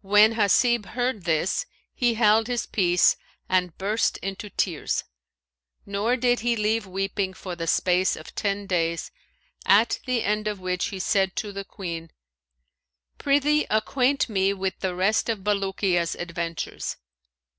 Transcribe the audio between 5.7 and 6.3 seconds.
nor